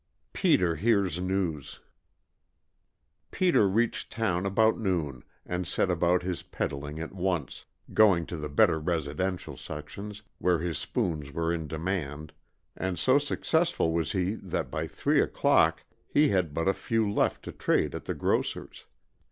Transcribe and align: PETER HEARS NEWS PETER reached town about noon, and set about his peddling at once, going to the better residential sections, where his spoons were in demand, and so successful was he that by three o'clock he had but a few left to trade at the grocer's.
PETER 0.33 0.77
HEARS 0.77 1.19
NEWS 1.21 1.79
PETER 3.29 3.69
reached 3.69 4.11
town 4.11 4.47
about 4.47 4.79
noon, 4.79 5.23
and 5.45 5.67
set 5.67 5.91
about 5.91 6.23
his 6.23 6.41
peddling 6.41 6.99
at 6.99 7.13
once, 7.13 7.65
going 7.93 8.25
to 8.25 8.35
the 8.35 8.49
better 8.49 8.79
residential 8.79 9.55
sections, 9.55 10.23
where 10.39 10.57
his 10.57 10.79
spoons 10.79 11.31
were 11.31 11.53
in 11.53 11.67
demand, 11.67 12.33
and 12.75 12.97
so 12.97 13.19
successful 13.19 13.91
was 13.93 14.13
he 14.13 14.33
that 14.33 14.71
by 14.71 14.87
three 14.87 15.21
o'clock 15.21 15.83
he 16.07 16.29
had 16.29 16.51
but 16.51 16.67
a 16.67 16.73
few 16.73 17.07
left 17.07 17.43
to 17.43 17.51
trade 17.51 17.93
at 17.93 18.05
the 18.05 18.15
grocer's. 18.15 18.87